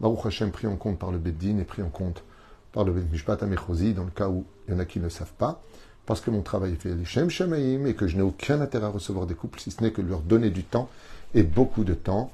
[0.00, 2.22] Baruch pris en compte par le Beddin et pris en compte
[2.72, 5.32] par le Bet Mishpat dans le cas où il y en a qui ne savent
[5.38, 5.62] pas,
[6.06, 8.90] parce que mon travail est fait Shem Shemaim et que je n'ai aucun intérêt à
[8.90, 10.88] recevoir des couples, si ce n'est que leur donner du temps
[11.34, 12.32] et beaucoup de temps,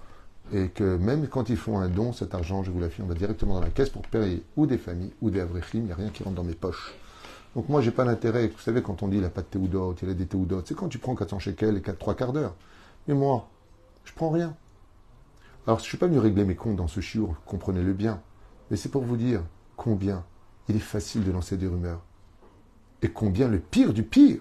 [0.52, 3.54] et que même quand ils font un don, cet argent, je vous l'affirme, va directement
[3.54, 6.08] dans la caisse pour payer ou des familles ou des avrechim, il n'y a rien
[6.08, 6.94] qui rentre dans mes poches.
[7.54, 9.94] Donc moi, j'ai pas l'intérêt, vous savez, quand on dit il n'a pas de théoudot,
[10.02, 12.54] il a des théoudotes, c'est quand tu prends 400 shekels et 4, 3 quarts d'heure.
[13.08, 13.48] Mais moi,
[14.04, 14.56] je prends rien.
[15.66, 18.22] Alors, je ne suis pas venu régler mes comptes dans ce chiour, comprenez-le bien.
[18.70, 19.42] Mais c'est pour vous dire
[19.76, 20.24] combien
[20.68, 22.02] il est facile de lancer des rumeurs.
[23.02, 24.40] Et combien le pire du pire.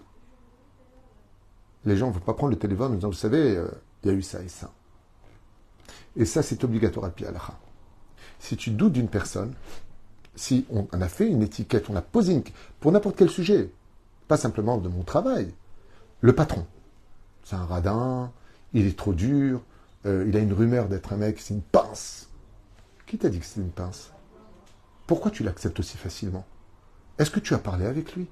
[1.85, 3.67] Les gens ne vont pas prendre le téléphone en disant, vous savez, euh,
[4.03, 4.71] il y a eu ça et ça.
[6.15, 7.57] Et ça, c'est obligatoire à Pialacha.
[8.37, 9.53] Si tu doutes d'une personne,
[10.39, 12.43] si on a fait une étiquette, on a posé une...
[12.79, 13.69] pour n'importe quel sujet,
[14.29, 15.53] pas simplement de mon travail,
[16.21, 16.65] le patron,
[17.43, 18.31] c'est un radin,
[18.73, 19.61] il est trop dur,
[20.05, 22.29] euh, il a une rumeur d'être un mec, c'est une pince.
[23.05, 24.11] Qui t'a dit que c'est une pince?
[25.07, 26.45] Pourquoi tu l'acceptes aussi facilement?
[27.17, 28.27] Est-ce que tu as parlé avec lui?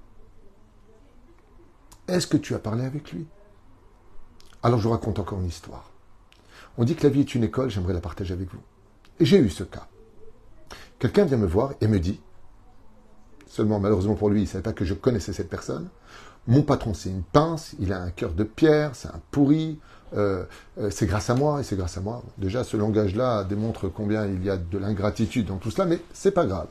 [2.07, 3.27] Est-ce que tu as parlé avec lui?
[4.63, 5.91] Alors je vous raconte encore une histoire.
[6.77, 8.61] On dit que la vie est une école, j'aimerais la partager avec vous.
[9.19, 9.89] Et j'ai eu ce cas.
[10.99, 12.19] Quelqu'un vient me voir et me dit,
[13.47, 15.89] seulement malheureusement pour lui, il ne savait pas que je connaissais cette personne,
[16.47, 19.79] mon patron c'est une pince, il a un cœur de pierre, c'est un pourri,
[20.15, 20.45] euh,
[20.79, 22.23] euh, c'est grâce à moi et c'est grâce à moi.
[22.37, 26.31] Déjà, ce langage-là démontre combien il y a de l'ingratitude dans tout cela, mais c'est
[26.31, 26.67] pas grave.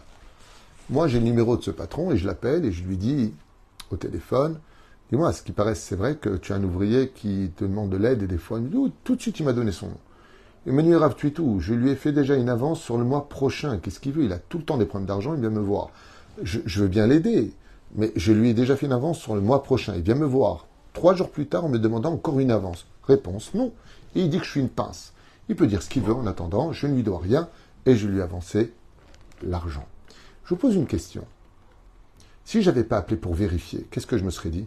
[0.89, 3.35] Moi, j'ai le numéro de ce patron et je l'appelle et je lui dis
[3.91, 4.59] au téléphone,
[5.11, 7.97] dis-moi, ce qui paraît, c'est vrai que tu as un ouvrier qui te demande de
[7.97, 9.99] l'aide et des fois, oh, tout de suite, il m'a donné son nom.
[10.67, 11.01] Emmanuel
[11.33, 13.79] tout je lui ai fait déjà une avance sur le mois prochain.
[13.79, 14.25] Qu'est-ce qu'il veut?
[14.25, 15.91] Il a tout le temps des problèmes d'argent, il vient me voir.
[16.43, 17.53] je, je veux bien l'aider,
[17.95, 19.95] mais je lui ai déjà fait une avance sur le mois prochain.
[19.95, 20.67] Il vient me voir.
[20.93, 22.87] Trois jours plus tard, en me demandant encore une avance.
[23.05, 23.73] Réponse non.
[24.15, 25.13] Et il dit que je suis une pince.
[25.49, 27.49] Il peut dire ce qu'il veut en attendant, je ne lui dois rien
[27.85, 28.73] et je lui ai avancé
[29.43, 29.87] l'argent.
[30.45, 31.25] Je vous pose une question.
[32.45, 34.67] Si j'avais pas appelé pour vérifier, qu'est-ce que je me serais dit?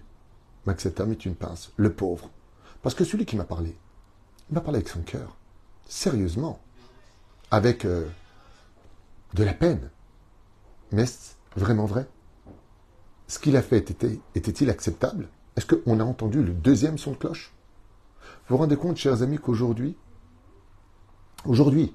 [0.65, 2.29] Max, cet homme est une pince, le pauvre.
[2.81, 3.75] Parce que celui qui m'a parlé,
[4.49, 5.35] il m'a parlé avec son cœur,
[5.89, 6.61] sérieusement,
[7.51, 8.07] avec euh,
[9.33, 9.89] de la peine.
[10.93, 12.07] Mais est-ce vraiment vrai?
[13.27, 15.27] Ce qu'il a fait était, était-il acceptable?
[15.57, 17.53] Est-ce qu'on a entendu le deuxième son de cloche?
[18.47, 19.97] Vous vous rendez compte, chers amis, qu'aujourd'hui,
[21.45, 21.93] aujourd'hui,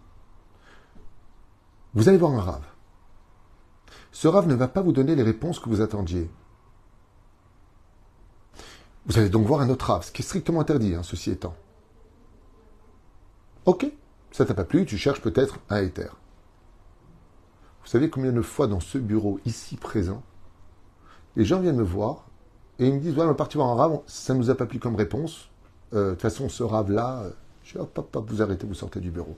[1.94, 2.66] vous allez voir un rave.
[4.12, 6.30] Ce rave ne va pas vous donner les réponses que vous attendiez.
[9.06, 11.54] Vous allez donc voir un autre rave, ce qui est strictement interdit, hein, ceci étant.
[13.66, 13.86] Ok,
[14.30, 16.16] ça t'a pas plu, tu cherches peut-être un éther.
[17.82, 20.22] Vous savez combien de fois dans ce bureau, ici présent,
[21.36, 22.26] les gens viennent me voir
[22.78, 24.54] et ils me disent Voilà, on est parti voir un rave, ça ne nous a
[24.54, 25.48] pas plu comme réponse.
[25.94, 27.30] Euh, de toute façon, ce rave-là, euh,
[27.62, 29.36] je dis hop, hop, vous arrêtez, vous sortez du bureau.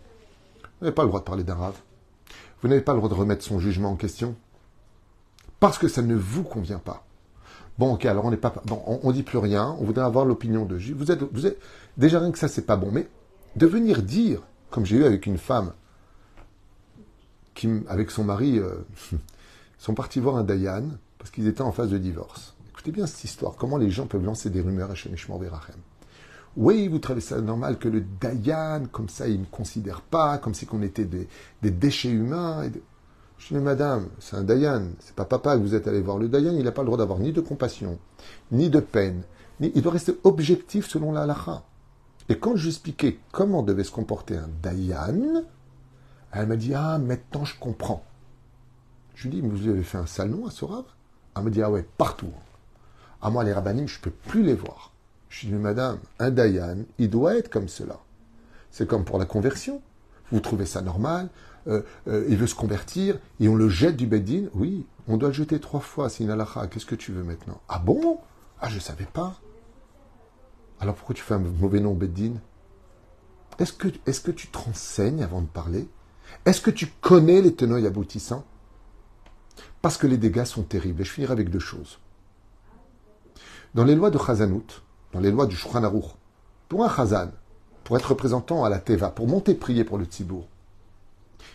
[0.63, 1.79] Vous n'avez pas le droit de parler d'un rave.
[2.63, 4.35] Vous n'avez pas le droit de remettre son jugement en question.
[5.61, 7.05] Parce que ça ne vous convient pas.
[7.79, 11.47] Bon, ok, alors on n'est dit plus rien, on voudrait avoir l'opinion de Vous vous
[11.47, 11.59] êtes.
[11.97, 12.91] Déjà rien que ça, c'est pas bon.
[12.91, 13.09] Mais
[13.57, 15.73] de venir dire, comme j'ai eu avec une femme,
[17.55, 18.75] qui, avec son mari, euh,
[19.79, 20.85] sont partis voir un Dayan
[21.19, 22.55] parce qu'ils étaient en phase de divorce.
[22.71, 25.77] Écoutez bien cette histoire, comment les gens peuvent lancer des rumeurs à Shemishmor Verachem.
[26.57, 30.55] Oui, vous trouvez ça normal que le Dayan, comme ça, il ne considère pas, comme
[30.55, 31.29] si qu'on était des,
[31.63, 32.71] déchets humains.
[33.39, 36.19] Je dis, madame, c'est un Dayan, c'est pas papa que vous êtes allé voir.
[36.19, 37.99] Le Dayan, il n'a pas le droit d'avoir ni de compassion,
[38.53, 39.23] ni de peine,
[39.61, 41.63] il doit rester objectif selon la halakha.
[42.29, 45.45] Et quand j'expliquais comment devait se comporter un Dayan,
[46.33, 48.05] elle m'a dit Ah, maintenant je comprends.
[49.15, 50.85] Je lui dis Mais vous avez fait un salon à ce rave?
[51.37, 52.33] Elle m'a dit Ah ouais, partout.
[53.23, 54.93] À moi, les rabbinim, je ne peux plus les voir.
[55.29, 57.99] Je lui dis Madame, un Dayan, il doit être comme cela.
[58.71, 59.81] C'est comme pour la conversion.
[60.33, 61.29] Vous trouvez ça normal
[61.69, 65.29] euh, euh, Il veut se convertir et on le jette du Beddin Oui, on doit
[65.29, 66.45] le jeter trois fois, c'est une.
[66.71, 67.61] Qu'est-ce que tu veux maintenant?
[67.69, 68.19] Ah bon?
[68.61, 69.39] Ah, je ne savais pas.
[70.81, 72.35] Alors pourquoi tu fais un mauvais nom Beddin?
[73.59, 75.89] Est-ce que, tu te renseignes avant de parler?
[76.45, 78.45] Est-ce que tu connais les tenants et aboutissants?
[79.81, 81.01] Parce que les dégâts sont terribles.
[81.01, 81.99] Et je finirai avec deux choses.
[83.75, 85.91] Dans les lois de Chazanout, dans les lois du Shulchan
[86.69, 87.31] pour un Chazan,
[87.85, 90.49] pour être représentant à la Teva, pour monter prier pour le Tzibour,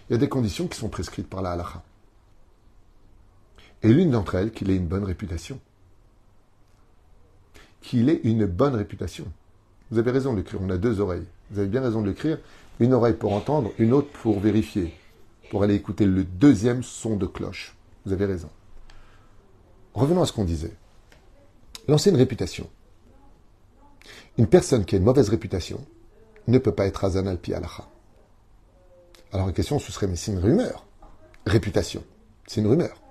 [0.09, 1.83] il y a des conditions qui sont prescrites par la Halacha.
[3.83, 5.59] Et l'une d'entre elles, qu'il ait une bonne réputation.
[7.81, 9.25] Qu'il ait une bonne réputation.
[9.89, 11.25] Vous avez raison de l'écrire, on a deux oreilles.
[11.49, 12.39] Vous avez bien raison de l'écrire.
[12.79, 14.93] Une oreille pour entendre, une autre pour vérifier,
[15.49, 17.75] pour aller écouter le deuxième son de cloche.
[18.05, 18.49] Vous avez raison.
[19.93, 20.73] Revenons à ce qu'on disait.
[21.87, 22.69] Lancer une réputation.
[24.37, 25.85] Une personne qui a une mauvaise réputation
[26.47, 27.37] ne peut pas être Hazan al
[29.33, 30.85] Alors la question, ce serait, mais c'est une rumeur.
[31.45, 32.03] Réputation.
[32.47, 33.01] C'est une rumeur.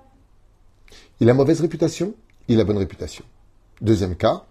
[1.20, 2.14] Il a mauvaise réputation,
[2.48, 3.24] il a bonne réputation.
[3.80, 4.46] Deuxième cas,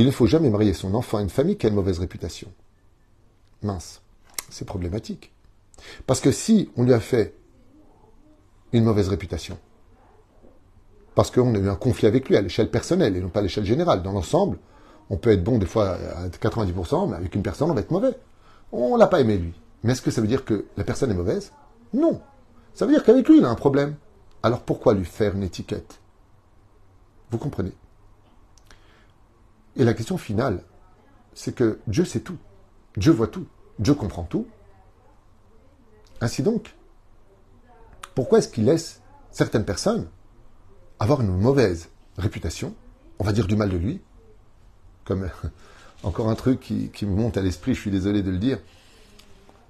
[0.00, 2.52] il ne faut jamais marier son enfant à une famille qui a une mauvaise réputation.
[3.62, 4.02] Mince
[4.50, 5.32] c'est problématique.
[6.06, 7.34] Parce que si on lui a fait
[8.72, 9.58] une mauvaise réputation,
[11.14, 13.42] parce qu'on a eu un conflit avec lui à l'échelle personnelle et non pas à
[13.42, 14.58] l'échelle générale, dans l'ensemble,
[15.08, 17.90] on peut être bon des fois à 90%, mais avec une personne, on va être
[17.90, 18.18] mauvais.
[18.72, 19.54] On l'a pas aimé lui.
[19.82, 21.52] Mais est-ce que ça veut dire que la personne est mauvaise?
[21.92, 22.20] Non.
[22.74, 23.96] Ça veut dire qu'avec lui, il a un problème.
[24.42, 26.00] Alors pourquoi lui faire une étiquette?
[27.30, 27.72] Vous comprenez?
[29.76, 30.62] Et la question finale,
[31.34, 32.38] c'est que Dieu sait tout.
[32.96, 33.46] Dieu voit tout.
[33.78, 34.46] Dieu comprend tout.
[36.20, 36.74] Ainsi donc,
[38.14, 40.08] pourquoi est-ce qu'il laisse certaines personnes
[40.98, 42.74] avoir une mauvaise réputation,
[43.18, 44.00] on va dire du mal de lui,
[45.04, 45.28] comme
[46.02, 48.58] encore un truc qui, me monte à l'esprit, je suis désolé de le dire.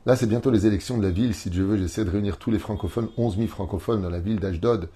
[0.06, 1.34] Là, c'est bientôt les élections de la ville.
[1.34, 4.38] Si Dieu veut, j'essaie de réunir tous les francophones, 11 000 francophones dans la ville
[4.38, 4.88] d'Ashdod,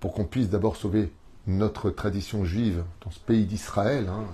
[0.00, 1.10] pour qu'on puisse d'abord sauver
[1.46, 4.08] notre tradition juive dans ce pays d'Israël.
[4.08, 4.24] Hein.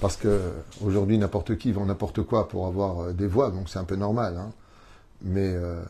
[0.00, 0.52] Parce que
[0.84, 3.96] aujourd'hui, n'importe qui vend n'importe quoi pour avoir euh, des voix, donc c'est un peu
[3.96, 4.36] normal.
[4.36, 4.52] Hein.
[5.22, 5.82] Mais euh,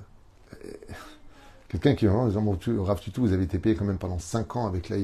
[1.68, 4.66] quelqu'un qui en disant Rav Tutu, vous avez été payé quand même pendant 5 ans
[4.66, 4.96] avec la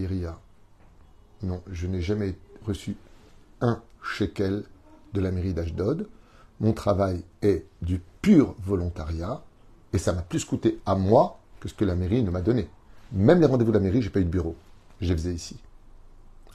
[1.42, 2.34] Non, je n'ai jamais
[2.66, 2.96] reçu
[3.60, 4.64] un shekel
[5.12, 6.08] de la mairie d'Ashdod.
[6.60, 9.42] Mon travail est du pur volontariat
[9.92, 12.68] et ça m'a plus coûté à moi que ce que la mairie ne m'a donné.
[13.12, 14.56] Même les rendez-vous de la mairie, j'ai pas eu de bureau.
[15.00, 15.58] Je les faisais ici.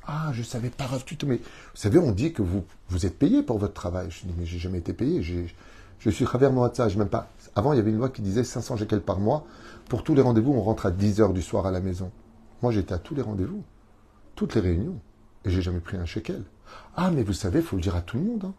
[0.08, 1.43] Ah, je savais pas, Rav mais vous
[1.75, 4.10] savez, on dit que vous, vous êtes payé pour votre travail.
[4.10, 5.21] Je dis, mais j'ai jamais été payé.
[5.21, 7.30] Je suis travers ça, je même pas.
[7.56, 9.45] Avant, il y avait une loi qui disait 500 shekels par mois.
[9.88, 12.12] Pour tous les rendez-vous, on rentre à 10 heures du soir à la maison.
[12.62, 13.63] Moi, j'étais à tous les rendez-vous,
[14.36, 14.99] toutes les réunions,
[15.45, 16.43] et j'ai jamais pris un shekel.
[16.95, 18.45] Ah, mais vous savez, il faut le dire à tout le monde.
[18.45, 18.54] Hein.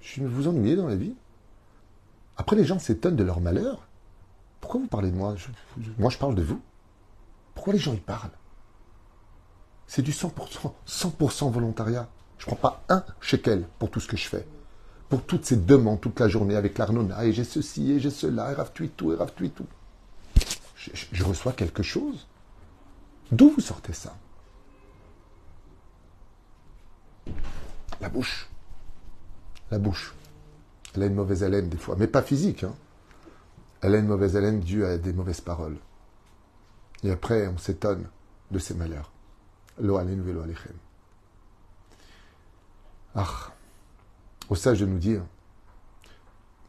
[0.00, 1.14] Je vous ennuyez dans la vie.
[2.36, 3.86] Après, les gens s'étonnent de leur malheur.
[4.60, 5.34] Pourquoi vous parlez de moi?
[5.98, 6.60] Moi, je parle de vous.
[7.54, 8.30] Pourquoi les gens y parlent?
[9.86, 12.08] C'est du 100%, 100% volontariat.
[12.38, 14.46] Je ne prends pas un shekel pour tout ce que je fais.
[15.08, 18.50] Pour toutes ces demandes toute la journée avec l'Arnona, et j'ai ceci, et j'ai cela,
[18.50, 19.66] et raftuit tout, et raftuit tout.
[20.76, 22.26] je reçois quelque chose.
[23.30, 24.16] D'où vous sortez ça?
[28.00, 28.48] La bouche.
[29.70, 30.14] La bouche.
[30.94, 32.64] Elle a une mauvaise haleine des fois, mais pas physique.
[32.64, 32.74] Hein.
[33.80, 35.78] Elle a une mauvaise haleine due à des mauvaises paroles.
[37.04, 38.08] Et après, on s'étonne
[38.50, 39.11] de ses malheurs.
[39.78, 40.76] Lo velo alechem.
[43.14, 43.52] Ah,
[44.48, 45.22] au sage de nous dire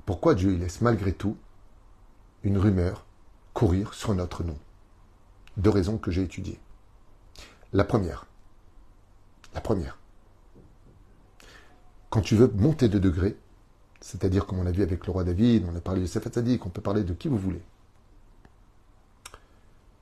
[0.06, 1.38] pourquoi Dieu laisse malgré tout
[2.44, 3.06] une rumeur
[3.54, 4.58] courir sur notre nom.
[5.56, 6.60] Deux raisons que j'ai étudiées.
[7.72, 8.26] La première,
[9.54, 9.98] la première,
[12.10, 13.38] quand tu veux monter de degré,
[14.02, 16.70] c'est-à-dire comme on a vu avec le roi David, on a parlé de Sefat qu'on
[16.70, 17.62] peut parler de qui vous voulez.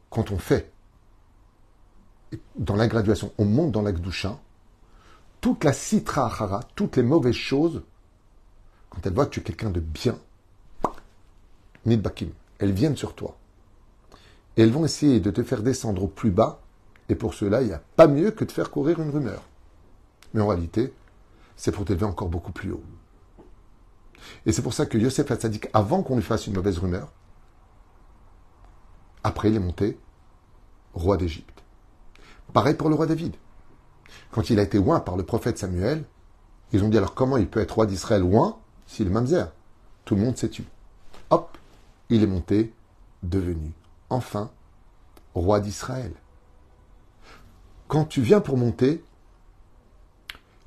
[0.10, 0.72] Quand on fait,
[2.56, 4.40] dans la graduation, on monte dans l'Akdoucha,
[5.42, 7.82] toute la citra achara, toutes les mauvaises choses,
[8.90, 10.18] quand elles voient que tu es quelqu'un de bien,
[11.86, 13.38] nidbakim, elles viennent sur toi.
[14.56, 16.62] Et elles vont essayer de te faire descendre au plus bas,
[17.10, 19.44] et pour cela, il n'y a pas mieux que de faire courir une rumeur.
[20.34, 20.94] Mais en réalité,
[21.56, 22.84] c'est pour t'élever encore beaucoup plus haut.
[24.46, 27.12] Et c'est pour ça que Yosef Hatzadik, avant qu'on lui fasse une mauvaise rumeur,
[29.24, 30.00] après il est monté
[30.94, 31.61] roi d'Égypte.
[32.54, 33.36] Pareil pour le roi David.
[34.32, 36.04] Quand il a été oint par le prophète Samuel,
[36.74, 39.52] ils ont dit alors comment il peut être roi d'Israël oint s'il est mamzer?
[40.06, 40.66] Tout le monde s'est tué.
[41.30, 41.58] Hop,
[42.10, 42.74] il est monté,
[43.24, 43.72] devenu
[44.10, 44.52] enfin
[45.34, 46.12] roi d'Israël.
[47.88, 49.04] Quand tu viens pour monter,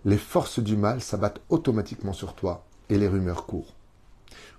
[0.05, 3.75] les forces du mal s'abattent automatiquement sur toi et les rumeurs courent.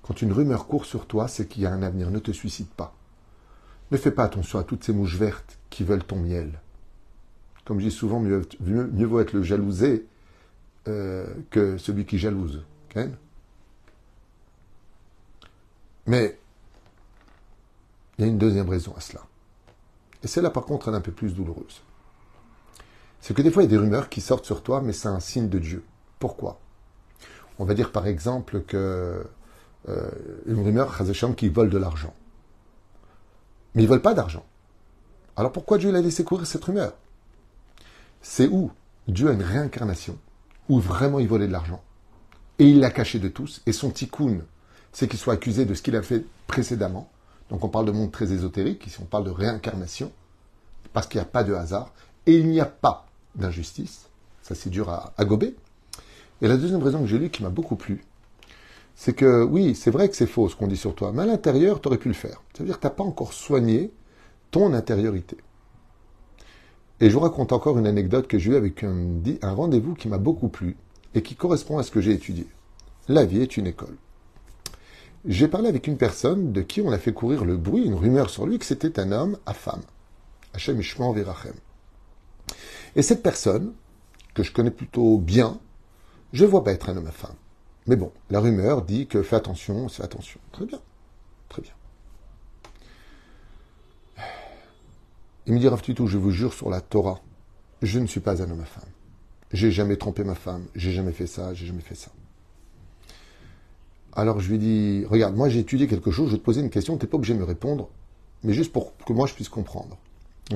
[0.02, 2.12] Quand une rumeur court sur toi, c'est qu'il y a un avenir.
[2.12, 2.94] Ne te suicide pas.
[3.92, 6.60] Ne fais pas attention à toutes ces mouches vertes qui veulent ton miel.
[7.65, 8.47] Comme je dis souvent, mieux,
[9.06, 10.06] vaut être le jalousé
[10.88, 12.63] euh, que celui qui jalouse.
[16.06, 16.38] Mais
[18.17, 19.21] il y a une deuxième raison à cela.
[20.23, 21.82] Et celle-là, par contre, elle est un peu plus douloureuse.
[23.19, 25.08] C'est que des fois, il y a des rumeurs qui sortent sur toi, mais c'est
[25.08, 25.84] un signe de Dieu.
[26.19, 26.60] Pourquoi?
[27.58, 29.25] On va dire par exemple que
[29.88, 30.12] euh,
[30.45, 30.95] une rumeur,
[31.36, 32.13] qui vole de l'argent.
[33.73, 34.45] Mais ils ne veulent pas d'argent.
[35.36, 36.93] Alors pourquoi Dieu l'a laissé courir cette rumeur?
[38.28, 38.72] C'est où
[39.08, 40.18] Dieu a une réincarnation,
[40.68, 41.84] où vraiment il volait de l'argent.
[42.58, 43.62] Et il l'a caché de tous.
[43.68, 44.40] Et son tikkun,
[44.92, 47.08] c'est qu'il soit accusé de ce qu'il a fait précédemment.
[47.52, 50.12] Donc on parle de monde très ésotérique, ici on parle de réincarnation,
[50.92, 51.94] parce qu'il n'y a pas de hasard,
[52.26, 54.10] et il n'y a pas d'injustice.
[54.42, 55.56] Ça c'est dur à, gober.
[56.42, 58.04] Et la deuxième raison que j'ai lue qui m'a beaucoup plu,
[58.96, 61.26] c'est que oui, c'est vrai que c'est faux ce qu'on dit sur toi, mais à
[61.28, 62.42] l'intérieur, tu aurais pu le faire.
[62.58, 63.94] Ça veut dire que tu n'as pas encore soigné
[64.50, 65.38] ton intériorité.
[67.01, 70.17] Et je vous raconte encore une anecdote que j'ai eue avec un, rendez-vous qui m'a
[70.17, 70.77] beaucoup plu
[71.13, 72.47] et qui correspond à ce que j'ai étudié.
[73.08, 73.95] La vie est une école
[75.27, 78.29] j'ai parlé avec une personne de qui on a fait courir le bruit, une rumeur
[78.29, 79.81] sur lui, que c'était un homme à femme.
[80.53, 81.55] Hachem Ishmael Virachem.
[82.95, 83.73] Et cette personne,
[84.34, 85.60] que je connais plutôt bien,
[86.31, 87.36] je ne vois pas être un homme à femme.
[87.88, 90.39] Mais bon, la rumeur dit que fais attention, fais attention.
[90.51, 90.79] Très bien.
[91.49, 91.73] Très bien.
[95.47, 97.21] Il me dit, Rav je vous jure sur la Torah,
[97.81, 98.89] je ne suis pas un homme à femme.
[99.51, 102.12] J'ai jamais trompé ma femme, j'ai jamais fait ça, j'ai jamais fait ça.
[104.13, 106.69] Alors je lui dis, regarde, moi j'ai étudié quelque chose, je vais te poser une
[106.69, 107.89] question, t'es pas obligé de me répondre,
[108.43, 109.97] mais juste pour que moi je puisse comprendre.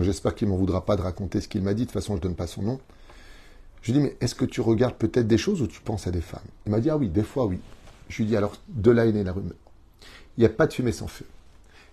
[0.02, 2.22] J'espère qu'il m'en voudra pas de raconter ce qu'il m'a dit, de toute façon je
[2.22, 2.80] donne pas son nom.
[3.82, 6.12] Je lui dis, mais est-ce que tu regardes peut-être des choses ou tu penses à
[6.12, 6.42] des femmes?
[6.66, 7.60] Il m'a dit, ah oui, des fois oui.
[8.10, 9.54] Je lui dis, alors de là est née la rumeur.
[10.38, 11.26] Il n'y a pas de fumée sans feu.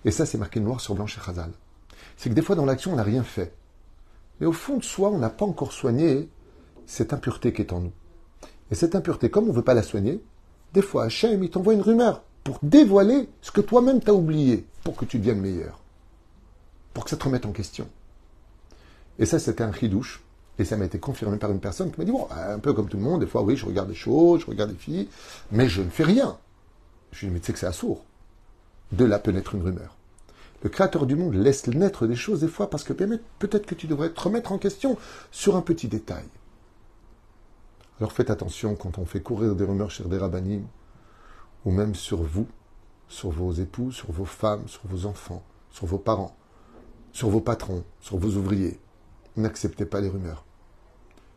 [0.05, 1.51] Et ça, c'est marqué noir sur blanc chez Khazal.
[2.17, 3.53] C'est que des fois dans l'action, on n'a rien fait.
[4.41, 6.29] Mais au fond de soi, on n'a pas encore soigné
[6.87, 7.93] cette impureté qui est en nous.
[8.71, 10.23] Et cette impureté, comme on ne veut pas la soigner,
[10.75, 14.97] des fois, Hachem, il t'envoie une rumeur pour dévoiler ce que toi-même t'as oublié, pour
[14.97, 15.81] que tu deviennes meilleur.
[16.95, 17.89] Pour que ça te remette en question.
[19.19, 20.23] Et ça, c'était un chidouche.
[20.59, 22.89] Et ça m'a été confirmé par une personne qui m'a dit, bon, un peu comme
[22.89, 25.09] tout le monde, des fois, oui, je regarde des choses, je regarde des filles,
[25.51, 26.39] mais je ne fais rien.
[27.13, 28.05] Je lui dis, mais tu sais que c'est assourd.
[28.93, 29.96] De là peut naître une rumeur.
[30.67, 33.87] Le Créateur du monde laisse naître des choses des fois parce que peut-être que tu
[33.87, 34.99] devrais te remettre en question
[35.31, 36.25] sur un petit détail.
[38.01, 40.67] Alors faites attention quand on fait courir des rumeurs chez des rabbinim,
[41.65, 42.49] ou même sur vous,
[43.07, 46.37] sur vos époux, sur vos femmes, sur vos enfants, sur vos parents,
[47.13, 48.81] sur vos patrons, sur vos ouvriers.
[49.37, 50.45] N'acceptez pas les rumeurs.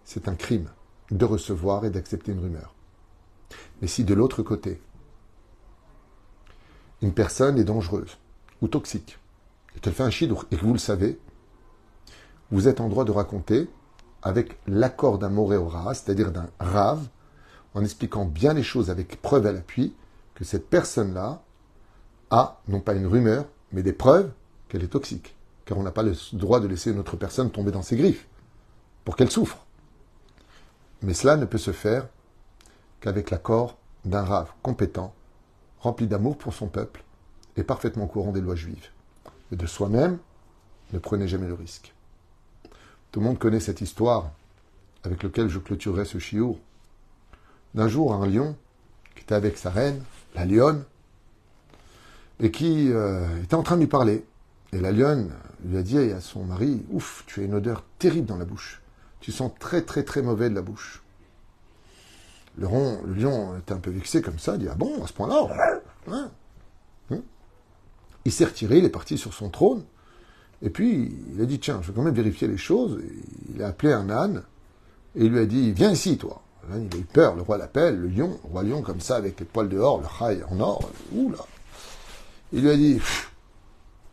[0.05, 0.71] C'est un crime
[1.11, 2.73] de recevoir et d'accepter une rumeur.
[3.79, 4.81] Mais si de l'autre côté,
[7.03, 8.17] une personne est dangereuse
[8.61, 9.19] ou toxique,
[9.75, 11.19] et qu'elle fait un chidour, et que vous le savez,
[12.51, 13.69] vous êtes en droit de raconter
[14.21, 17.07] avec l'accord d'un moréora, c'est-à-dire d'un rave,
[17.73, 19.93] en expliquant bien les choses avec preuve à l'appui,
[20.35, 21.41] que cette personne-là
[22.31, 24.31] a non pas une rumeur, mais des preuves
[24.67, 25.35] qu'elle est toxique.
[25.65, 28.27] Car on n'a pas le droit de laisser une autre personne tomber dans ses griffes,
[29.05, 29.65] pour qu'elle souffre.
[31.01, 32.07] Mais cela ne peut se faire
[32.99, 35.13] qu'avec l'accord d'un rave compétent,
[35.79, 37.03] rempli d'amour pour son peuple
[37.63, 38.89] parfaitement courant des lois juives.
[39.51, 40.17] Et de soi-même,
[40.93, 41.93] ne prenez jamais le risque.
[43.11, 44.31] Tout le monde connaît cette histoire
[45.03, 46.59] avec laquelle je clôturerai ce chiour.
[47.73, 48.55] D'un jour, un lion
[49.15, 50.01] qui était avec sa reine,
[50.35, 50.83] la lionne,
[52.39, 54.25] et qui euh, était en train de lui parler.
[54.71, 55.31] Et la lionne
[55.65, 58.81] lui a dit à son mari Ouf, tu as une odeur terrible dans la bouche.
[59.19, 61.01] Tu sens très très très mauvais de la bouche.
[62.57, 62.67] Le,
[63.15, 65.79] lion était un peu vexé comme ça, il dit Ah bon, à ce point-là
[66.11, 66.31] hein?
[68.25, 69.83] Il s'est retiré, il est parti sur son trône.
[70.61, 72.99] Et puis, il a dit Tiens, je vais quand même vérifier les choses.
[73.53, 74.43] il a appelé un âne
[75.15, 76.41] et il lui a dit Viens ici, toi.
[76.69, 79.15] L'âne, il a eu peur, le roi l'appelle, le lion, le roi lion comme ça,
[79.15, 80.89] avec les poils dehors, le rail en or.
[81.13, 81.39] Ouh là
[82.51, 82.95] Il lui a dit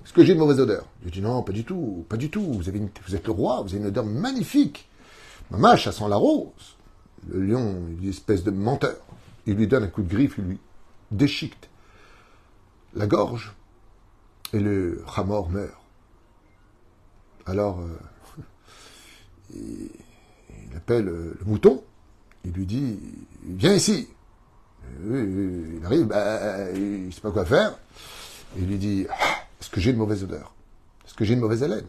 [0.04, 0.86] Est-ce que j'ai une mauvaise odeur?
[1.02, 2.42] Il a dit Non, pas du tout, pas du tout.
[2.42, 4.88] Vous, avez vous êtes le roi, vous avez une odeur magnifique.
[5.50, 6.76] Maman, ça sent la rose.
[7.28, 8.96] Le lion, une espèce de menteur.
[9.46, 10.58] Il lui donne un coup de griffe, il lui
[11.10, 11.68] déchiquette
[12.94, 13.54] la gorge.
[14.56, 15.76] Et le Hamor meurt.
[17.44, 18.42] Alors, euh,
[19.54, 19.90] il,
[20.74, 21.84] appelle euh, le mouton.
[22.42, 22.98] Il lui dit
[23.44, 24.08] Viens ici.
[25.04, 27.78] il arrive, bah, il ne sait pas quoi faire.
[28.56, 30.54] il lui dit ah, Est-ce que j'ai une mauvaise odeur?
[31.04, 31.86] Est-ce que j'ai une mauvaise haleine?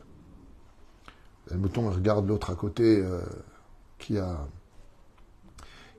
[1.50, 3.22] Le mouton regarde l'autre à côté euh,
[3.98, 4.46] qui a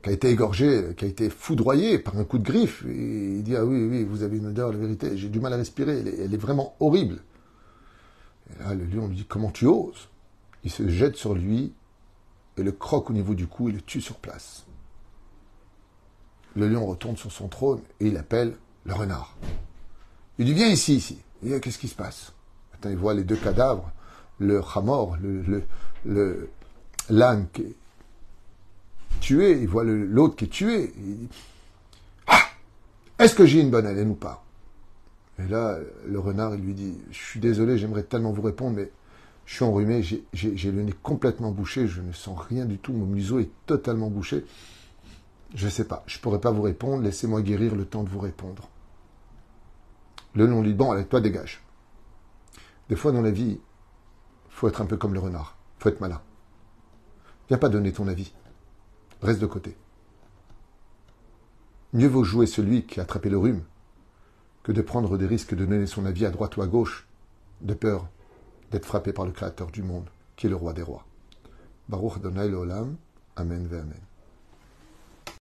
[0.03, 2.85] qui a été égorgé, qui a été foudroyé par un coup de griffe.
[2.87, 5.53] Et il dit Ah oui, oui, vous avez une odeur, la vérité, j'ai du mal
[5.53, 7.21] à respirer, elle est, vraiment horrible.
[8.51, 10.09] Et là, le lion lui dit Comment tu oses?
[10.65, 11.73] Il se jette sur lui
[12.57, 14.65] et le croque au niveau du cou et le tue sur place.
[16.57, 19.37] Le lion retourne sur son trône et il appelle le renard.
[20.39, 21.19] Il dit Viens ici, ici.
[21.43, 22.33] Il Qu'est-ce qui se passe?
[22.73, 23.91] Maintenant, il voit les deux cadavres,
[24.39, 25.65] le hamor, le,
[26.05, 26.51] le,
[27.11, 27.77] l'âne qui est
[29.19, 30.93] tué, il voit l'autre qui est tué.
[32.27, 32.43] Ah
[33.19, 34.45] Est-ce que j'ai une bonne haleine ou pas?
[35.39, 38.91] Et là, le renard, il lui dit Je suis désolé, j'aimerais tellement vous répondre, mais
[39.47, 43.07] je suis enrhumé, j'ai le nez complètement bouché, je ne sens rien du tout, mon
[43.07, 44.45] museau est totalement bouché.
[45.55, 48.11] Je ne sais pas, je ne pourrais pas vous répondre, laissez-moi guérir le temps de
[48.11, 48.69] vous répondre.
[50.35, 51.63] Le Bon, allez, toi, dégage.
[52.91, 53.59] Des fois, dans la vie,
[54.51, 56.21] faut être un peu comme le renard, faut être malin.
[57.49, 58.33] Viens pas donner ton avis.
[59.23, 59.77] Reste de côté.
[61.93, 63.63] Mieux vaut jouer celui qui a attrapé le rhume
[64.63, 67.09] que de prendre des risques de donner son avis à droite ou à gauche,
[67.63, 68.09] de peur
[68.71, 71.07] d'être frappé par le Créateur du monde, qui est le roi des rois.
[71.89, 72.97] Baruch Adonai Olam.
[73.37, 74.08] Amen ve Amen.